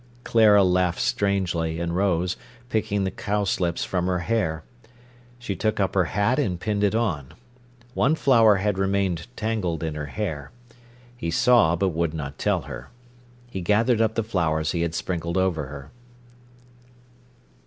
Clara 0.23 0.63
laughed 0.63 0.99
strangely, 0.99 1.79
and 1.79 1.95
rose, 1.95 2.35
picking 2.69 3.03
the 3.03 3.11
cowslips 3.11 3.85
from 3.85 4.07
her 4.07 4.17
hair. 4.17 4.63
She 5.37 5.55
took 5.55 5.79
up 5.79 5.93
her 5.93 6.05
hat 6.05 6.39
and 6.39 6.59
pinned 6.59 6.83
it 6.83 6.95
on. 6.95 7.35
One 7.93 8.15
flower 8.15 8.55
had 8.55 8.79
remained 8.79 9.27
tangled 9.35 9.83
in 9.83 9.93
her 9.93 10.07
hair. 10.07 10.49
He 11.15 11.29
saw, 11.29 11.75
but 11.75 11.89
would 11.89 12.15
not 12.15 12.39
tell 12.39 12.61
her. 12.61 12.89
He 13.45 13.61
gathered 13.61 14.01
up 14.01 14.15
the 14.15 14.23
flowers 14.23 14.71
he 14.71 14.81
had 14.81 14.95
sprinkled 14.95 15.37
over 15.37 15.67
her. 15.67 15.91